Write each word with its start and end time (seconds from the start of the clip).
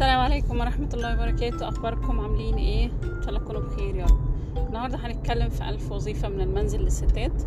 السلام 0.00 0.20
عليكم 0.20 0.60
ورحمة 0.60 0.88
الله 0.94 1.14
وبركاته. 1.14 1.68
أخباركم 1.68 2.20
عاملين 2.20 2.54
إيه؟ 2.54 2.84
إن 2.86 3.22
شاء 3.22 3.28
الله 3.28 3.40
تكونوا 3.40 3.60
بخير 3.60 3.96
يا 3.96 4.04
رب. 4.04 4.20
النهاردة 4.68 4.98
هنتكلم 4.98 5.48
في 5.48 5.68
ألف 5.68 5.92
وظيفة 5.92 6.28
من 6.28 6.40
المنزل 6.40 6.80
للستات. 6.80 7.42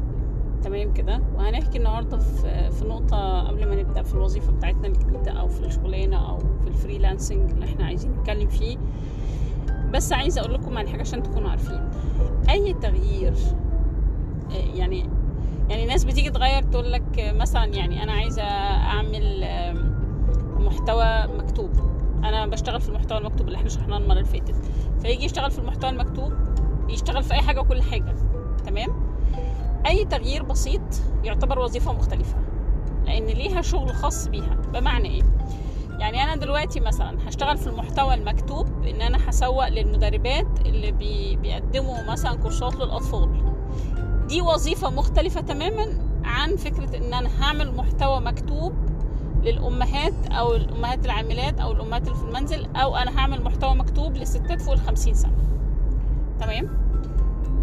تمام 0.64 0.94
كده؟ 0.94 1.22
وهنحكي 1.36 1.78
النهاردة 1.78 2.18
في, 2.18 2.72
في 2.72 2.86
نقطة 2.86 3.48
قبل 3.48 3.70
ما 3.70 3.76
نبدأ 3.76 4.04
في 4.04 4.14
الوظيفة 4.14 4.52
بتاعتنا 4.52 4.88
الجديدة 4.88 5.32
أو 5.32 5.48
في 5.48 5.66
الشغلانة 5.66 6.30
أو 6.30 6.38
في 6.38 6.68
الفريلانسنج 6.68 7.52
اللي 7.52 7.66
إحنا 7.66 7.86
عايزين 7.86 8.12
نتكلم 8.12 8.50
فيه. 8.50 8.78
بس 9.94 10.14
عايزة 10.14 10.42
أقول 10.42 10.54
لكم 10.54 10.78
عن 10.78 10.88
حاجة 10.88 11.02
عشان 11.02 11.24
تكونوا 11.24 11.50
عارفين. 11.50 11.90
أي 12.50 12.74
تغيير 12.74 13.34
آه، 14.52 14.76
يعني 14.76 15.10
يعني 15.70 15.86
ناس 15.86 16.04
بتيجي 16.04 16.30
تغير 16.30 16.64
تقول 16.64 16.92
لك 16.92 17.04
مثلا 17.18 17.66
يعني 17.66 18.04
أنا 18.04 18.12
عايزة 18.12 18.44
أنا 22.44 22.52
بشتغل 22.52 22.82
في 22.82 22.90
المحتوى 22.90 23.18
المكتوب 23.18 23.48
اللي 23.48 23.58
إحنا 23.58 23.70
شرحناه 23.70 23.98
المرة 23.98 24.14
اللي 24.14 24.26
فاتت. 24.26 24.56
فيجي 25.02 25.26
يشتغل 25.26 25.52
في 25.52 25.60
المحتوى 25.60 25.90
المكتوب 25.90 26.34
يشتغل 26.90 27.24
في 27.24 27.34
أي 27.34 27.42
حاجة 27.42 27.60
وكل 27.60 27.82
حاجة. 27.82 28.16
تمام؟ 28.66 28.90
أي 29.88 30.06
تغيير 30.06 30.44
بسيط 30.44 30.82
يعتبر 31.24 31.60
وظيفة 31.60 31.94
مختلفة 31.94 32.38
لأن 33.06 33.26
ليها 33.26 33.62
شغل 33.62 33.94
خاص 33.94 34.28
بيها. 34.28 34.58
بمعنى 34.74 35.10
إيه؟ 35.10 35.24
يعني 36.00 36.24
أنا 36.24 36.36
دلوقتي 36.36 36.80
مثلا 36.80 37.18
هشتغل 37.28 37.58
في 37.58 37.68
المحتوى 37.68 38.14
المكتوب 38.14 38.68
إن 38.84 39.02
أنا 39.02 39.30
هسوق 39.30 39.68
للمدربات 39.68 40.48
اللي 40.66 40.92
بي 40.92 41.36
بيقدموا 41.36 42.12
مثلا 42.12 42.36
كورسات 42.36 42.76
للأطفال. 42.76 43.44
دي 44.28 44.42
وظيفة 44.42 44.90
مختلفة 44.90 45.42
تماما 45.42 45.86
عن 46.24 46.56
فكرة 46.56 46.98
إن 46.98 47.14
أنا 47.14 47.44
هعمل 47.44 47.76
محتوى 47.76 48.20
مكتوب 48.20 48.74
للأمهات 49.44 50.14
أو 50.32 50.56
الأمهات 50.56 51.06
العاملات 51.06 51.60
أو 51.60 51.72
الأمهات 51.72 52.04
اللي 52.08 52.16
في 52.16 52.24
المنزل 52.24 52.68
أو 52.76 52.96
أنا 52.96 53.20
هعمل 53.20 53.44
محتوى 53.44 53.76
مكتوب 53.76 54.16
للستات 54.18 54.62
فوق 54.62 54.74
الخمسين 54.74 55.14
سنة. 55.14 55.34
تمام؟ 56.40 56.84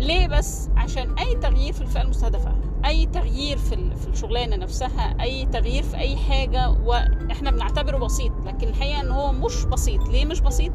ليه 0.00 0.26
بس؟ 0.28 0.68
عشان 0.76 1.18
أي 1.18 1.34
تغيير 1.34 1.72
في 1.72 1.80
الفئة 1.80 2.02
المستهدفة 2.02 2.54
أي 2.84 3.06
تغيير 3.06 3.58
في 3.58 3.74
ال- 3.74 3.96
في 3.96 4.08
الشغلانة 4.08 4.56
نفسها 4.56 5.16
أي 5.20 5.46
تغيير 5.46 5.82
في 5.82 5.96
أي 5.96 6.16
حاجة 6.16 6.70
وإحنا 6.70 7.50
بنعتبره 7.50 7.98
بسيط 7.98 8.32
لكن 8.46 8.68
الحقيقة 8.68 9.00
إن 9.00 9.10
هو 9.10 9.32
مش 9.32 9.64
بسيط. 9.64 10.08
ليه 10.08 10.24
مش 10.24 10.40
بسيط؟ 10.40 10.72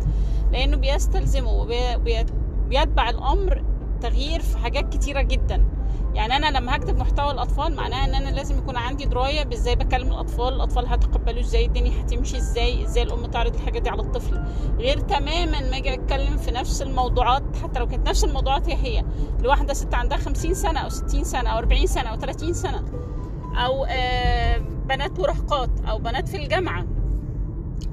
لأنه 0.52 0.78
بيستلزمه 0.78 1.52
وبي- 1.52 1.98
بي- 1.98 2.26
بيتبع 2.70 3.10
الأمر 3.10 3.64
تغيير 4.02 4.40
في 4.42 4.58
حاجات 4.58 4.94
كتيرة 4.94 5.22
جدا. 5.22 5.66
يعني 6.16 6.36
أنا 6.36 6.58
لما 6.58 6.76
هكتب 6.76 6.98
محتوى 6.98 7.32
الأطفال 7.32 7.76
معناها 7.76 8.06
إن 8.06 8.16
أنا 8.16 8.30
لازم 8.30 8.58
يكون 8.58 8.78
عندي 8.78 9.06
دراية 9.06 9.44
بإزاي 9.44 9.76
بكلم 9.76 10.08
الأطفال 10.08 10.54
الأطفال 10.54 10.88
هتقبلوا 10.88 11.40
إزاي 11.42 11.66
الدنيا 11.66 12.02
هتمشي 12.02 12.38
إزاي 12.38 12.84
إزاي 12.84 13.04
الأم 13.04 13.26
تعرض 13.26 13.56
الحاجة 13.56 13.80
دي 13.80 13.90
على 13.90 14.02
الطفل. 14.02 14.44
غير 14.78 15.00
تماما 15.00 15.60
ما 15.70 15.78
أجي 15.78 15.94
أتكلم 15.94 16.38
في 16.38 16.52
نفس 16.52 16.82
الموضوعات 16.82 17.44
حتى 17.64 17.80
لو 17.80 17.88
كانت 17.88 18.10
نفس 18.10 18.24
الموضوعات 18.24 18.70
هي 18.70 18.76
هي. 19.00 19.04
لواحده 19.42 19.74
ست 19.74 19.94
عندها 19.94 20.18
50 20.18 20.54
سنة 20.54 20.80
أو 20.80 20.90
60 20.90 21.24
سنة 21.24 21.50
أو 21.50 21.58
40 21.58 21.88
سنة 21.88 22.10
أو 22.10 22.16
30 22.20 22.54
سنة 22.54 22.84
أو 23.66 23.86
آه، 23.90 24.58
بنات 24.86 25.20
مراهقات 25.20 25.70
أو 25.90 25.98
بنات 25.98 26.30
في 26.30 26.38
الجامعة. 26.38 26.86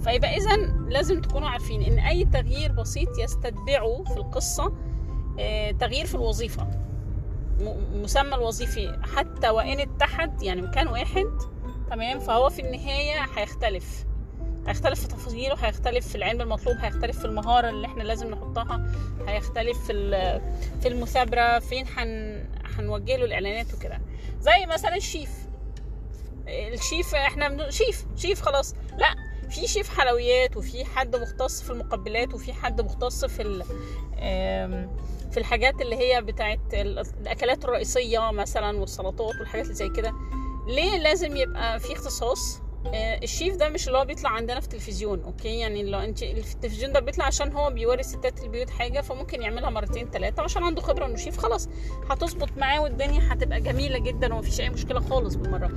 فيبقى 0.05 0.37
اذا 0.37 0.57
لازم 0.89 1.21
تكونوا 1.21 1.49
عارفين 1.49 1.83
إن 1.83 1.99
أي 1.99 2.25
تغيير 2.25 2.73
بسيط 2.73 3.09
يستتبعه 3.19 4.03
في 4.07 4.17
القصة 4.17 4.73
آه، 5.39 5.71
تغيير 5.71 6.07
في 6.07 6.15
الوظيفة. 6.15 6.82
م- 7.63 8.03
مسمى 8.03 8.35
الوظيفي. 8.35 8.99
حتى 9.17 9.49
وإن 9.51 9.81
اتحد 9.81 10.43
يعني 10.43 10.63
مكان 10.63 10.89
واحد 10.89 11.27
تمام 11.91 12.19
فهو 12.21 12.49
في 12.51 12.63
النهاية 12.63 13.21
هيختلف. 13.37 14.05
هيختلف 14.67 15.01
في 15.01 15.09
تفاصيله 15.09 15.55
هيختلف 15.55 16.09
في 16.09 16.15
العلم 16.15 16.41
المطلوب 16.41 16.77
هيختلف 16.77 17.19
في 17.19 17.25
المهارة 17.25 17.69
اللي 17.69 17.87
إحنا 17.87 18.03
لازم 18.03 18.31
نحطها 18.31 18.87
هيختلف 19.29 19.87
في 19.87 19.93
في 20.81 20.89
المثابرة 20.89 21.59
فين 21.59 21.87
هن 21.97 22.45
هنوجه 22.79 23.17
له 23.17 23.25
الإعلانات 23.25 23.75
وكده. 23.75 24.01
زي 24.41 24.67
مثلا 24.67 24.97
الشيف. 24.97 25.31
الشيف 26.49 27.15
إحنا 27.15 27.71
شيف 27.71 28.05
شيف 28.17 28.43
خلاص. 28.43 28.75
لا 28.99 29.15
في 29.55 29.67
شيف 29.69 29.89
حلويات 29.99 30.57
وفي 30.57 30.85
حد 30.85 31.17
مختص 31.17 31.63
في 31.63 31.71
المقبلات 31.71 32.35
وفي 32.35 32.53
حد 32.53 32.81
مختص 32.81 33.25
في 33.25 33.65
في 35.31 35.39
الحاجات 35.41 35.81
اللي 35.81 35.97
هي 35.97 36.23
بتاعت 36.23 36.61
ال- 36.75 37.03
الأكلات 37.21 37.65
الرئيسية 37.65 38.31
مثلا 38.31 38.79
والسلطات 38.81 39.35
والحاجات 39.41 39.65
اللي 39.65 39.75
زي 39.77 39.89
كده. 39.89 40.13
ليه 40.69 40.99
لازم 40.99 41.37
يبقى 41.37 41.81
في 41.81 41.93
اختصاص؟ 41.93 42.61
آه، 42.95 43.19
الشيف 43.23 43.57
ده 43.57 43.69
مش 43.69 43.87
اللي 43.87 43.99
هو 43.99 44.05
بيطلع 44.05 44.31
عندنا 44.31 44.61
في 44.61 44.67
التلفزيون 44.67 45.23
أوكي؟ 45.23 45.59
يعني 45.59 45.83
لو 45.83 45.99
انت 45.99 46.23
التلفزيون 46.23 46.93
ده 46.93 47.01
بيطلع 47.01 47.25
عشان 47.25 47.53
هو 47.53 47.71
بيوري 47.71 48.03
ستات 48.03 48.43
البيوت 48.43 48.71
حاجة 48.71 49.01
فممكن 49.01 49.43
يعملها 49.43 49.71
مرتين 49.71 50.11
ثلاثة 50.11 50.43
عشان 50.43 50.63
عنده 50.65 50.81
خبرة 50.83 51.07
إنه 51.07 51.17
شيف 51.17 51.39
خلاص 51.39 51.69
هتظبط 52.11 52.49
معاه 52.57 52.81
والدنيا 52.81 53.33
هتبقى 53.33 53.61
جميلة 53.61 53.99
جدا 53.99 54.35
ومفيش 54.35 54.61
أي 54.61 54.71
مشكلة 54.71 55.01
خالص 55.01 55.35
بالمرة. 55.35 55.71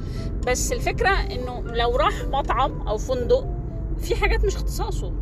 بس 0.48 0.72
الفكرة 0.72 1.10
إنه 1.10 1.62
لو 1.62 1.96
راح 1.96 2.24
مطعم 2.24 2.88
أو 2.88 2.98
فندق 2.98 3.48
في 4.06 4.16
حاجات 4.16 4.46
مش 4.46 4.56
اختصاصه. 4.56 5.14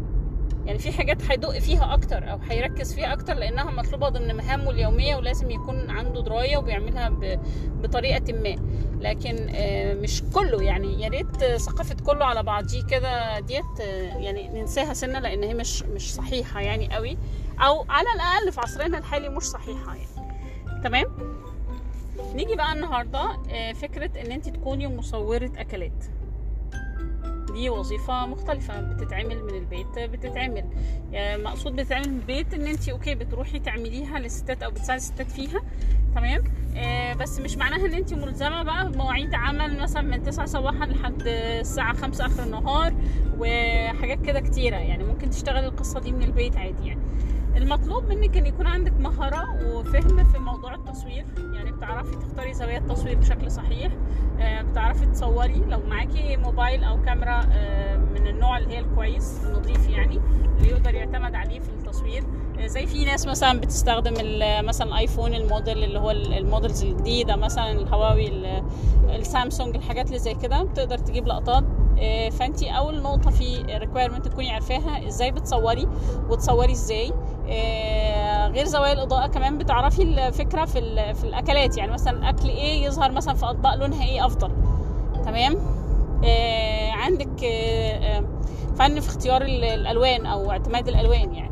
يعني 0.66 0.80
في 0.80 0.92
حاجات 0.92 1.32
هيدق 1.32 1.60
فيها 1.60 1.94
أكتر 1.94 2.32
أو 2.32 2.38
هيركز 2.50 2.94
فيها 2.94 3.14
أكتر 3.14 3.34
لأنها 3.34 3.72
مطلوبة 3.72 4.10
ضمن 4.10 4.36
مهامه 4.36 4.70
اليومية 4.70 5.16
ولازم 5.16 5.52
يكون 5.52 5.90
عنده 5.90 6.22
دراية 6.22 6.58
وبيعملها 6.58 7.10
بطريقة 7.84 8.34
ما. 8.34 8.56
لكن 9.02 9.50
آه، 9.56 9.94
مش 9.94 10.24
كله. 10.34 10.64
يعني 10.64 11.02
يا 11.04 11.08
ريت 11.10 11.44
ثقافة 11.46 11.96
كله 12.06 12.26
على 12.26 12.44
بعضيه 12.44 12.84
كده 12.84 13.40
ديت 13.40 13.80
آه، 13.82 14.18
يعني 14.18 14.48
ننساها 14.62 14.94
سنة 14.94 15.20
لأن 15.20 15.44
هي 15.44 15.54
مش 15.54 15.84
مش 15.84 16.14
صحيحة 16.14 16.62
يعني 16.62 16.94
قوي. 16.94 17.18
أو 17.60 17.86
على 17.90 18.08
الأقل 18.16 18.52
في 18.52 18.62
عصرنا 18.62 18.98
الحالي 18.98 19.30
مش 19.30 19.44
صحيحة 19.44 19.96
يعني. 19.96 20.34
تمام؟ 20.84 21.06
نيجي 22.36 22.56
بقى 22.56 22.74
النهارده 22.74 23.38
آه، 23.52 23.74
فكرة 23.74 24.22
إن 24.22 24.32
أنت 24.32 24.50
تكوني 24.50 24.88
مصورة 24.88 25.52
أكلات. 25.58 26.04
دي 27.54 27.70
وظيفة 27.70 28.26
مختلفة 28.26 28.82
بتتعمل 28.82 29.44
من 29.44 29.56
البيت 29.56 30.00
بتتعمل. 30.00 30.64
يعني 31.12 31.44
مقصود 31.44 31.76
بتتعمل 31.76 32.10
من 32.10 32.20
البيت 32.20 32.54
إن 32.54 32.68
انت 32.68 32.90
أوكي 32.90 33.16
بتروحي 33.16 33.60
تعمليها 33.60 34.20
للستات 34.20 34.64
أو 34.64 34.72
بتساعدي 34.72 35.02
الستات 35.02 35.32
فيها 35.32 35.62
تمام؟ 36.16 36.44
آه 36.78 37.14
بس 37.14 37.40
مش 37.40 37.58
معناها 37.58 37.86
إن 37.86 37.94
انت 37.94 38.14
ملزمة 38.14 38.64
بقى 38.64 38.92
بمواعيد 38.92 39.34
عمل 39.34 39.80
مثلا 39.80 40.02
من 40.02 40.24
9 40.24 40.46
صباحا 40.46 40.86
لحد 40.86 41.22
الساعة 41.28 41.94
5 41.94 42.26
آخر 42.26 42.44
النهار 42.44 42.94
وحاجات 43.40 44.22
كده 44.26 44.40
كتيرة. 44.40 44.76
يعني 44.78 45.04
ممكن 45.04 45.30
تشتغلي 45.30 45.68
القصة 45.68 46.00
دي 46.00 46.12
من 46.12 46.24
البيت 46.24 46.58
عادي 46.58 46.88
يعني. 46.88 47.02
المطلوب 47.58 48.04
منك 48.10 48.38
إن 48.38 48.46
يكون 48.46 48.68
عندك 48.68 48.94
مهارة 49.00 49.44
وفهم 49.76 50.24
في 50.24 50.38
موضوع 50.40 50.76
التصوير. 50.76 51.26
يعني 51.56 51.72
بتعرفي 51.72 52.16
تختاري 52.16 52.54
زوايا 52.54 52.78
التصوير 52.78 53.18
بشكل 53.18 53.52
صحيح. 53.52 53.92
آه، 54.40 54.62
بتعرفي 54.62 55.06
تصوري 55.06 55.64
لو 55.70 55.80
معاكي 55.90 56.38
موبايل 56.38 56.84
أو 56.84 57.02
كاميرا 57.02 57.46
آه، 57.52 57.96
من 57.98 58.28
النوع 58.28 58.58
اللي 58.58 58.74
هي 58.76 58.80
الكويس 58.80 59.42
النظيف 59.46 59.90
يعني 59.90 60.20
اللي 60.58 60.70
يقدر 60.70 60.94
يعتمد 60.96 61.36
عليه 61.36 61.60
في 61.60 61.70
التصوير. 61.70 62.24
آه، 62.60 62.68
زي 62.68 62.86
في 62.86 63.06
ناس 63.06 63.28
مثلا 63.28 63.60
بتستخدم 63.60 64.14
مثلا 64.68 64.88
الايفون 64.88 65.34
الموديل 65.34 65.84
اللي 65.84 66.00
هو 66.00 66.12
ال- 66.12 66.34
ال 66.34 66.41
models 66.41 66.84
الجديدة 66.84 67.36
مثلا 67.36 67.72
الهواوي 67.72 68.28
ال- 68.28 68.64
السامسونج 69.10 69.76
الحاجات 69.76 70.08
اللي 70.08 70.20
زي 70.20 70.34
كده 70.34 70.64
بتقدر 70.64 70.98
تجيب 70.98 71.28
لقطات. 71.28 71.64
فأنتي 72.32 72.70
أول 72.70 73.02
نقطة 73.02 73.32
في 73.32 73.62
requirement 73.78 74.28
تكوني 74.28 74.52
عارفاها 74.52 75.08
إزاي 75.08 75.32
بتصوري 75.32 75.88
وتصوري 76.30 76.72
إزاي. 76.72 77.14
غير 78.54 78.66
زوايا 78.66 78.94
الإضاءة 78.94 79.28
كمان 79.28 79.58
بتعرفي 79.58 80.02
الفكرة 80.04 80.66
في 80.66 81.14
في 81.14 81.24
الأكلات. 81.24 81.78
يعني 81.78 81.92
مثلا 81.92 82.18
الاكل 82.20 82.50
إيه 82.50 82.86
يظهر 82.86 83.12
مثلا 83.12 83.34
في 83.36 83.46
أطباق 83.46 83.76
لونها 83.76 84.04
إيه 84.06 84.26
أفضل. 84.26 84.52
تمام؟ 85.26 85.56
آه 86.26 86.92
عندك 86.92 87.44
آه 87.44 88.18
آه، 88.18 88.24
فن 88.76 89.00
في 89.00 89.08
اختيار 89.10 89.42
ال- 89.42 89.64
الألوان 89.64 90.26
أو 90.26 90.52
اعتماد 90.52 90.88
الألوان 90.88 91.34
يعني. 91.36 91.52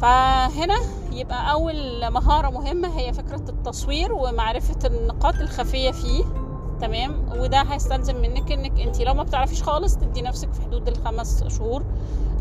فهنا 0.00 0.76
يبقى 1.12 1.52
أول 1.52 2.08
مهارة 2.10 2.50
مهمة 2.50 2.98
هي 2.98 3.12
فكرة 3.12 3.44
التصوير 3.48 4.12
ومعرفة 4.12 4.76
النقاط 4.88 5.34
الخفية 5.34 5.90
فيه. 5.90 6.24
تمام؟ 6.80 7.24
وده 7.38 7.62
هيستلزم 7.62 8.16
منك 8.16 8.52
إنك 8.52 8.80
أنت 8.80 9.00
لو 9.00 9.14
ما 9.14 9.22
بتعرفيش 9.22 9.62
خالص 9.62 9.96
تدي 9.96 10.22
نفسك 10.22 10.52
في 10.52 10.62
حدود 10.62 10.88
الخمس 10.88 11.44
شهور. 11.58 11.82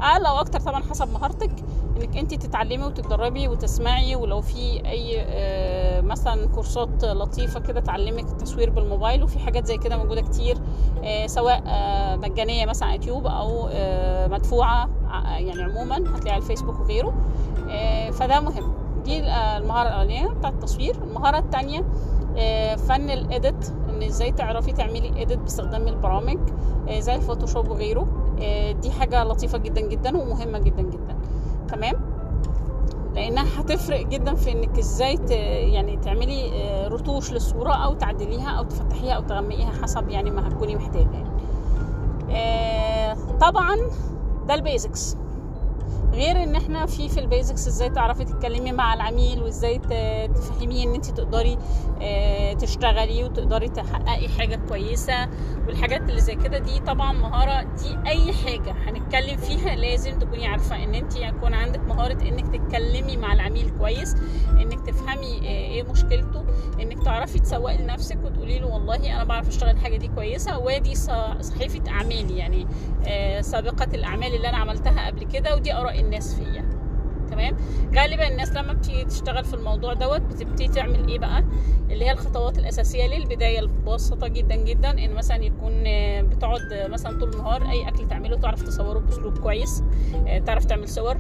أقل 0.02 0.26
أو 0.26 0.40
أكتر 0.40 0.60
طبعا 0.60 0.84
حسب 0.90 1.08
مهارتك 1.14 1.52
إنك 1.98 2.18
أنت 2.18 2.34
تتعلمي 2.34 2.84
وتتدربي 2.84 3.48
وتسمعي 3.48 4.16
ولو 4.16 4.42
في 4.42 4.86
أي 4.86 5.22
آه، 5.22 6.02
مثلا 6.02 6.48
كورسات 6.48 7.04
لطيفة 7.06 7.60
كده 7.60 7.80
تعلمك 7.80 8.24
التصوير 8.32 8.70
بالموبايل 8.70 9.24
وفي 9.24 9.40
حاجات 9.40 9.66
زي 9.66 9.78
كده 9.78 9.98
موجودة 9.98 10.22
كتير 10.22 10.58
آه، 11.04 11.28
سواء 11.28 11.64
آه، 11.68 12.16
مجانية 12.16 12.66
مثلا 12.66 12.88
على 12.88 12.96
يوتيوب 12.98 13.28
أو 13.28 13.70
آه، 13.72 14.28
مدفوعة 14.28 14.90
يعني 15.38 15.64
عموما 15.64 15.96
هتلاقيها 15.98 16.32
على 16.34 16.42
الفيسبوك 16.42 16.80
وغيره. 16.80 17.14
آه، 17.70 18.10
فده 18.12 18.40
مهم. 18.40 18.74
دي 19.06 19.24
آه، 19.24 19.58
المهارة 19.58 19.88
الأولانية 19.88 20.28
بتاعة 20.28 20.52
التصوير. 20.52 20.96
المهارة 21.04 21.38
الثانية 21.40 21.86
فن 22.76 23.10
ال 23.10 23.23
edit 23.23 23.74
إن 24.00 24.08
إزاي 24.08 24.32
تعرفي 24.32 24.72
تعملي 24.72 25.18
edit 25.18 25.40
باستخدام 25.40 25.88
البرامج 25.88 26.38
آه، 26.90 27.00
زي 27.00 27.16
الفوتوشوب 27.16 27.70
وغيره 27.70 28.08
آه، 28.42 28.72
دي 28.72 28.92
حاجة 28.92 29.24
لطيفة 29.24 29.58
جدا 29.58 29.82
جدا 29.82 30.18
ومهمة 30.18 30.60
جدا 30.60 30.82
جدا 30.82 31.18
تمام 31.68 31.96
لانها 33.16 33.62
هتفرق 33.62 34.08
جدا 34.08 34.36
في 34.36 34.52
إنك 34.52 34.80
إزاي. 34.80 35.20
يعني 35.74 35.98
تعملي 35.98 36.52
آه، 36.64 36.88
رتوش 36.88 37.32
للصورة 37.32 37.74
أو 37.74 37.94
تعدليها 37.94 38.50
أو 38.50 38.64
تفتحيها 38.64 39.14
أو 39.14 39.22
تغمقيها 39.22 39.72
حسب 39.84 40.10
يعني 40.10 40.32
ما 40.32 40.48
هتكوني 40.48 40.76
محتاجة 40.76 41.10
يعني. 41.14 41.30
طبعا 43.42 43.76
ده 44.48 44.54
ال 44.54 44.63
basics 44.63 45.18
غير 46.14 46.44
إن 46.44 46.56
إحنا 46.56 46.86
في 46.86 47.10
في 47.10 47.20
ال 47.20 47.27
basics 47.27 47.68
إزاي 47.68 47.90
تعرفي 47.90 48.24
تتكلمي 48.26 48.72
مع 48.72 48.94
العميل 48.94 49.44
وإزاي 49.44 49.78
تفهميه 50.36 50.84
إن 50.84 50.94
انت 50.94 51.06
تقدري 51.06 51.58
آه، 52.02 52.54
تشتغلي 52.54 53.24
وتقدري 53.24 53.70
تحققي 53.70 54.28
حاجة 54.30 54.60
كويسة 54.70 55.28
والحاجات 55.68 56.02
اللي 56.02 56.22
زي 56.22 56.36
كده. 56.36 56.58
دي 56.58 56.80
طبعا 56.80 57.14
مهارة 57.14 57.64
دي 57.64 58.10
أي 58.10 58.34
حاجة 58.34 58.72
هنتكلم 58.86 59.38
فيها 59.38 59.76
لازم 59.76 60.20
تكوني 60.20 60.48
عارفة 60.48 60.84
إن 60.84 60.96
انت 60.96 61.16
يكون 61.16 61.54
عندك 61.54 61.80
مهارة 61.80 62.22
إنك 62.28 62.48
تتكلمي 62.56 63.18
مع 63.18 63.34
العميل 63.34 63.72
كويس 63.80 64.16
إنك 64.52 64.80
تفهمي 64.88 65.38
آه، 65.38 65.42
إيه 65.50 65.84
مشكلته 65.84 66.44
انك 66.82 67.04
تعرفي 67.04 67.40
تسوقي 67.40 67.78
لنفسك 67.78 68.18
وتقولي 68.24 68.60
له 68.60 68.68
والله 68.68 68.96
أنا 69.16 69.24
بعرف 69.24 69.48
اشتغل 69.48 69.70
الحاجة 69.70 69.98
دي 69.98 70.08
كويسة 70.08 70.58
وادي 70.58 70.96
صحيفة 71.42 71.90
أعمالي 71.90 72.38
يعني 72.38 72.68
آه، 73.08 73.42
سابقة 73.42 73.88
الأعمال 73.94 74.36
اللي 74.36 74.50
أنا 74.50 74.58
عملتها 74.58 75.08
قبل 75.08 75.24
كده 75.24 75.56
ودي 75.56 75.74
آراء 75.74 76.00
الناس 76.00 76.36
فيا. 76.36 76.70
تمام؟ 77.32 77.58
غالبا 77.96 78.28
الناس 78.28 78.52
لما 78.54 78.74
بتيجي 78.74 79.06
تشتغل 79.06 79.44
في 79.46 79.54
الموضوع 79.54 79.94
دوت 79.94 80.22
بتبتدي 80.22 80.68
تعمل 80.68 81.08
إيه 81.08 81.20
بقى؟ 81.20 81.44
اللي 81.90 82.06
هي 82.06 82.12
الخطوات 82.12 82.58
الأساسية 82.60 83.08
للبداية 83.08 83.60
البسيطة 83.60 84.28
جدا 84.28 84.56
جدا 84.56 84.90
إن 85.06 85.14
مثلا 85.14 85.44
يكون 85.44 85.84
آه، 85.88 86.22
بتقعد 86.22 86.62
مثلا 86.90 87.20
طول 87.20 87.34
النهار 87.34 87.70
أي 87.70 87.88
أكل 87.88 88.08
تعمله 88.08 88.38
تعرف 88.38 88.62
تصوره 88.62 89.00
بأسلوب 89.00 89.38
كويس 89.38 89.84
آه، 90.28 90.40
تعرف 90.40 90.66
تعمل 90.66 90.88
صور 90.90 91.18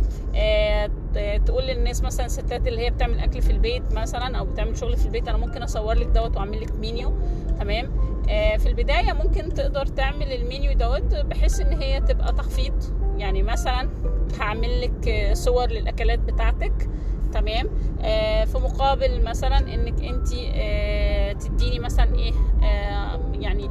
تقول 1.45 1.63
للناس 1.63 2.03
مثلا 2.03 2.25
الستات 2.25 2.67
اللي 2.67 2.81
هي 2.85 2.89
بتعمل 2.89 3.19
أكل 3.19 3.41
في 3.41 3.51
البيت 3.51 3.83
مثلا 3.93 4.37
أو 4.37 4.45
بتعمل 4.45 4.77
شغل 4.77 4.97
في 4.97 5.05
البيت 5.05 5.27
أنا 5.27 5.37
ممكن 5.37 5.63
أصور 5.63 5.93
لك 5.93 6.07
دوت 6.07 6.35
وأعمل 6.35 6.61
لك 6.61 6.71
مينيو 6.75 7.13
تمام؟ 7.59 7.91
آه، 8.29 8.57
في 8.57 8.69
البداية 8.69 9.13
ممكن 9.13 9.53
تقدر 9.53 9.85
تعمل 9.85 10.31
المينيو 10.33 10.73
دوت 10.73 11.15
بحيث 11.15 11.59
إن 11.59 11.81
هي 11.81 12.01
تبقى 12.01 12.33
تخفيض. 12.33 12.73
يعني 13.17 13.43
مثلا 13.43 13.89
هعمل 14.39 14.81
لك 14.81 15.07
آه، 15.07 15.33
صور 15.33 15.67
للأكلات 15.67 16.19
بتاعتك 16.19 16.89
تمام؟ 17.33 17.67
آه، 18.01 18.45
في 18.45 18.57
مقابل 18.57 19.23
مثلا 19.23 19.57
إنك 19.57 20.03
انت 20.03 20.27
تديني 21.43 21.79
مثلا 21.79 22.15
إيه 22.15 22.33
آه، 22.63 23.19
يعني 23.39 23.69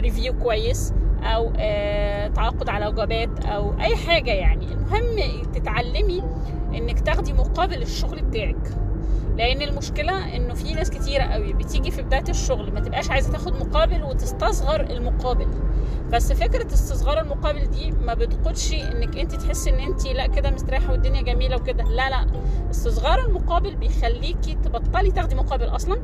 review 0.00 0.38
كويس. 0.38 0.92
أو 1.22 1.52
آه، 1.58 2.28
تعاقد 2.28 2.68
على 2.68 2.86
وجبات 2.86 3.44
أو 3.44 3.80
أي 3.80 3.96
حاجة 3.96 4.30
يعني. 4.30 4.66
المهم 4.72 5.42
تتعلمي 5.54 6.22
إنك 6.74 7.00
تاخدي 7.00 7.32
مقابل 7.32 7.82
الشغل 7.82 8.22
بتاعك. 8.22 8.70
لأن 9.36 9.62
المشكلة 9.62 10.36
إنه 10.36 10.54
في 10.54 10.74
ناس 10.74 10.90
كتيرة 10.90 11.22
قوي 11.22 11.52
بتيجي 11.52 11.90
في 11.90 12.02
بداية 12.02 12.24
الشغل 12.28 12.72
ما 12.72 12.80
تبقاش 12.80 13.10
عايزة 13.10 13.32
تاخد 13.32 13.52
مقابل 13.66 14.02
وتستصغر 14.02 14.80
المقابل. 14.80 15.46
بس 16.12 16.32
فكرة 16.32 16.66
استصغار 16.66 17.20
المقابل 17.20 17.70
دي 17.70 17.90
ما 17.90 18.14
بتقودش 18.14 18.72
إنك 18.72 19.18
أنت 19.18 19.34
تحسي 19.34 19.70
إن 19.70 19.80
أنت 19.80 20.06
لأ 20.06 20.26
كده 20.26 20.50
مستريحة 20.50 20.92
والدنيا 20.92 21.22
جميلة 21.22 21.56
وكده. 21.56 21.84
لا 21.84 22.10
لا. 22.10 22.26
استصغار 22.70 23.26
المقابل 23.26 23.76
بيخليكي 23.76 24.54
تبطلي 24.64 25.10
تاخدي 25.10 25.34
مقابل 25.34 25.64
أصلا. 25.64 26.00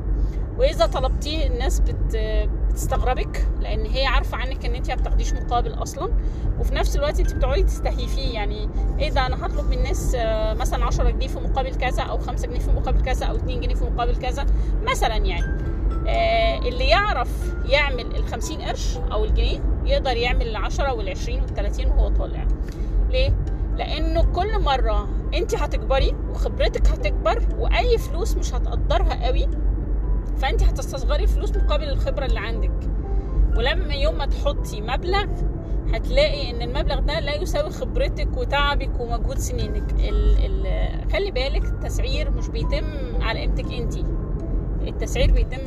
وإذا 0.57 0.85
طلبتيه 0.85 1.47
الناس 1.47 1.79
بت 1.79 2.17
بتستغربك 2.77 3.47
لأن 3.59 3.85
هي 3.85 4.05
عارفة 4.05 4.37
عنك 4.37 4.65
إن 4.65 4.75
انت 4.75 4.89
ما 4.89 4.95
بتاخديش 4.95 5.33
مقابل 5.33 5.73
أصلا. 5.73 6.11
وفي 6.59 6.75
نفس 6.75 6.95
الوقت 6.95 7.19
انت 7.19 7.33
بتقعدي 7.33 7.63
تستهيفيه 7.63 8.33
يعني 8.33 8.69
إيه 8.99 9.09
ده 9.09 9.25
أنا 9.25 9.45
هطلب 9.45 9.65
من 9.69 9.77
الناس 9.77 10.15
آه، 10.15 10.53
مثلا 10.53 10.85
10 10.85 11.09
جنيه 11.09 11.27
في 11.27 11.39
مقابل 11.39 11.75
كذا 11.75 12.03
أو 12.03 12.17
5 12.17 12.47
جنيه 12.47 12.59
في 12.59 12.71
مقابل 12.71 13.01
كذا 13.01 13.25
أو 13.25 13.35
2 13.35 13.61
جنيه 13.61 13.75
في 13.75 13.85
مقابل 13.85 14.15
كذا 14.15 14.45
مثلا 14.91 15.15
يعني. 15.15 15.67
آه، 16.07 16.57
اللي 16.59 16.87
يعرف 16.87 17.53
يعمل 17.65 18.15
ال 18.15 18.27
50 18.27 18.61
قرش 18.61 18.97
أو 19.11 19.25
الجنيه 19.25 19.59
يقدر 19.85 20.17
يعمل 20.17 20.47
ال 20.47 20.55
10 20.55 20.93
وال 20.93 21.09
20 21.09 21.41
وال 21.41 21.53
30 21.53 21.85
وهو 21.85 22.09
طالع. 22.09 22.47
ليه؟ 23.09 23.33
لأنه 23.77 24.23
كل 24.23 24.59
مرة 24.59 25.09
انت 25.33 25.55
هتكبري 25.55 26.15
وخبرتك 26.29 26.87
هتكبر 26.87 27.43
وأي 27.57 27.97
فلوس 27.97 28.37
مش 28.37 28.53
هتقدرها 28.53 29.25
قوي 29.25 29.47
فأنت 30.37 30.63
هتستصغري 30.63 31.27
فلوس 31.27 31.57
مقابل 31.57 31.89
الخبرة 31.89 32.25
اللي 32.25 32.39
عندك. 32.39 32.71
ولما 33.57 33.93
يوم 33.93 34.17
ما 34.17 34.25
تحطي 34.25 34.81
مبلغ 34.81 35.25
هتلاقي 35.93 36.51
إن 36.51 36.61
المبلغ 36.61 36.99
ده 36.99 37.19
لا 37.19 37.35
يساوي 37.35 37.69
خبرتك 37.69 38.37
وتعبك 38.37 38.99
ومجهود 38.99 39.37
سنينك. 39.37 39.93
ال 39.93 40.45
ال 40.45 41.11
خلي 41.11 41.31
بالك 41.31 41.65
التسعير 41.65 42.31
مش 42.31 42.47
بيتم 42.47 42.85
على 43.21 43.39
قيمتك 43.39 43.71
أنت. 43.73 43.93
التسعير 44.87 45.31
بيتم 45.31 45.57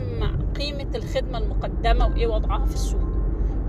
قيمة 0.57 0.91
الخدمة 0.95 1.39
المقدمة 1.39 2.07
وإيه 2.07 2.27
وضعها 2.27 2.67
في 2.67 2.75
السوق 2.75 3.01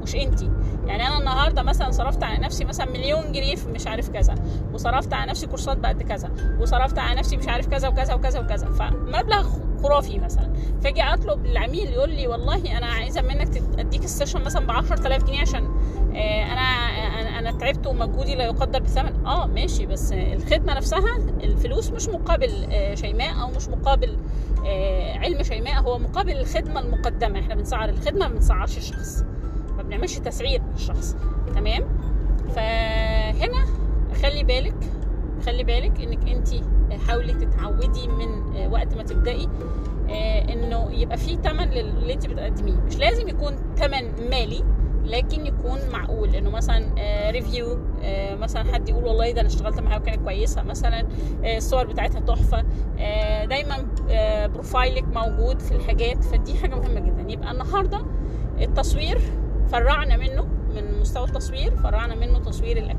مش 0.03 0.15
أنت. 0.15 0.41
يعني 0.85 1.07
أنا 1.07 1.17
النهارده 1.19 1.63
مثلا 1.63 1.91
صرفت 1.91 2.23
على 2.23 2.37
نفسي 2.37 2.65
مثلا 2.65 2.91
مليون 2.91 3.31
جنيه 3.31 3.55
في 3.55 3.69
مش 3.69 3.87
عارف 3.87 4.09
كذا 4.09 4.35
وصرفت 4.73 5.13
على 5.13 5.29
نفسي 5.31 5.47
كورسات 5.47 5.77
بقد 5.77 6.03
كذا 6.03 6.31
وصرفت 6.59 6.99
على 6.99 7.19
نفسي 7.19 7.37
مش 7.37 7.47
عارف 7.47 7.67
كذا 7.67 7.87
وكذا 7.87 8.13
وكذا 8.13 8.39
وكذا. 8.39 8.67
فمبلغ 8.67 9.47
خرافي 9.83 10.19
مثلا. 10.19 10.53
فاجي 10.83 11.01
أطلب 11.03 11.45
العميل 11.45 11.89
يقول 11.93 12.09
لي 12.09 12.27
والله 12.27 12.77
أنا 12.77 12.85
عايزة 12.85 13.21
منك 13.21 13.61
أديك 13.79 14.03
السيشن 14.03 14.41
مثلا 14.43 14.67
ب 14.67 14.71
10000 14.71 15.23
جنيه 15.23 15.41
عشان 15.41 15.65
آه، 16.15 16.43
أنا 16.43 16.61
أنا 17.21 17.39
أنا 17.39 17.51
تعبت 17.51 17.87
ومجهودي 17.87 18.35
لا 18.35 18.43
يقدر 18.43 18.79
بثمن. 18.79 19.25
آه 19.25 19.45
ماشي 19.47 19.85
بس 19.85 20.11
الخدمة 20.13 20.73
نفسها 20.73 21.17
الفلوس 21.43 21.91
مش 21.91 22.07
مقابل 22.09 22.67
آه، 22.71 22.95
شيماء 22.95 23.41
أو 23.41 23.47
مش 23.47 23.67
مقابل 23.69 24.17
آه، 24.65 25.17
علم 25.17 25.43
شيماء 25.43 25.81
هو 25.81 25.99
مقابل 25.99 26.31
الخدمة 26.37 26.79
المقدمة. 26.79 27.39
إحنا 27.39 27.55
بنسعر 27.55 27.89
الخدمة 27.89 28.27
ما 28.27 28.33
بنسعرش 28.33 28.77
الشخص. 28.77 29.23
ما 29.77 29.83
بنعملش 29.83 30.17
تسعير 30.19 30.61
للشخص. 30.73 31.15
تمام؟ 31.55 31.83
فهنا 32.55 33.65
خلي 34.23 34.43
بالك 34.43 34.75
خلي 35.41 35.63
بالك 35.63 36.01
إنك 36.01 36.29
أنت 36.29 36.47
حاولي 37.07 37.33
تتعودي 37.33 38.07
من 38.07 38.55
آه، 38.57 38.67
وقت 38.67 38.95
ما 38.95 39.03
تبدأي 39.03 39.47
آه، 40.09 40.53
إنه 40.53 40.91
يبقى 40.91 41.17
في 41.17 41.35
تمن 41.37 41.69
للي 41.69 42.13
أنت 42.13 42.27
بتقدميه. 42.27 42.73
مش 42.87 42.97
لازم 42.97 43.27
يكون 43.27 43.55
تمن 43.75 44.29
مالي 44.29 44.63
لكن 45.05 45.45
يكون 45.45 45.79
معقول. 45.93 46.35
إنه 46.35 46.49
مثلا 46.49 46.85
review 47.31 47.77
مثلا 48.39 48.73
حد 48.73 48.89
يقول 48.89 49.03
والله 49.03 49.31
ده 49.31 49.41
أنا 49.41 49.49
اشتغلت 49.49 49.79
معاها 49.79 49.99
وكانت 49.99 50.21
كويسة 50.23 50.63
مثلا 50.63 51.07
آه، 51.43 51.57
الصور 51.57 51.85
بتاعتها 51.87 52.19
تحفة 52.19 52.65
آه، 52.99 53.45
دايما 53.45 53.87
آه، 54.09 54.47
profile 54.47 54.96
ك 54.96 55.03
موجود 55.15 55.59
في 55.59 55.71
الحاجات. 55.71 56.23
فدي 56.23 56.53
حاجة 56.57 56.75
مهمة 56.75 56.99
جدا. 56.99 57.25
يبقى 57.31 57.51
النهارده 57.51 58.01
التصوير 58.61 59.19
فرغنا 59.71 60.17
منه 60.17 60.47
من 60.75 60.99
مستوى 60.99 61.23
التصوير 61.25 61.75
فرغنا 61.75 62.15
منه 62.15 62.39
تصوير 62.39 62.85
لك 62.85 62.97